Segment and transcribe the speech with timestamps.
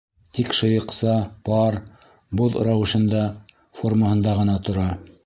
[0.35, 1.11] Тик шыйыҡса,
[1.49, 1.77] пар,
[2.41, 3.21] боҙ рәүешендә,
[3.83, 4.89] формаһында ғына тора.